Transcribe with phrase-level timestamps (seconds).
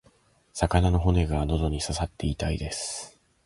[0.55, 3.19] 魚の骨が喉に刺さって痛いです。